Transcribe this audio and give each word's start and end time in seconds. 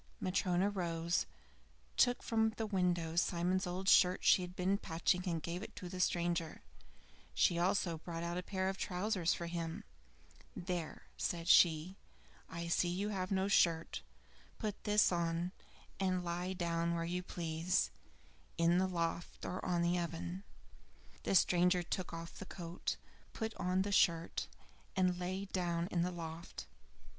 Matryona 0.19 0.71
rose, 0.71 1.27
took 1.95 2.23
from 2.23 2.53
the 2.57 2.65
window 2.65 3.15
Simon's 3.15 3.67
old 3.67 3.87
shirt 3.87 4.23
she 4.23 4.41
had 4.41 4.55
been 4.55 4.79
patching, 4.79 5.21
and 5.29 5.43
gave 5.43 5.61
it 5.61 5.75
to 5.75 5.89
the 5.89 5.99
stranger. 5.99 6.63
She 7.35 7.59
also 7.59 7.99
brought 7.99 8.23
out 8.23 8.35
a 8.35 8.41
pair 8.41 8.67
of 8.67 8.79
trousers 8.79 9.35
for 9.35 9.45
him. 9.45 9.83
"There," 10.55 11.03
said 11.17 11.47
she, 11.47 11.97
"I 12.49 12.67
see 12.67 12.87
you 12.89 13.09
have 13.09 13.29
no 13.29 13.47
shirt. 13.47 14.01
Put 14.57 14.85
this 14.85 15.11
on, 15.11 15.51
and 15.99 16.25
lie 16.25 16.53
down 16.53 16.95
where 16.95 17.05
you 17.05 17.21
please, 17.21 17.91
in 18.57 18.79
the 18.79 18.87
loft 18.87 19.45
or 19.45 19.63
on 19.63 19.83
the 19.83 19.99
oven." 19.99 20.41
The 21.25 21.35
stranger 21.35 21.83
took 21.83 22.11
off 22.11 22.39
the 22.39 22.47
coat, 22.47 22.95
put 23.33 23.53
on 23.57 23.83
the 23.83 23.91
shirt, 23.91 24.47
and 24.95 25.19
lay 25.19 25.45
down 25.45 25.87
in 25.91 26.01
the 26.01 26.09
loft. 26.09 26.65